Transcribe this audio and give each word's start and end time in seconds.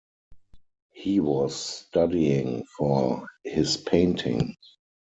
He 0.93 1.19
was 1.19 1.53
studying 1.55 2.63
for 2.65 3.27
his 3.43 3.77
painting. 3.77 4.55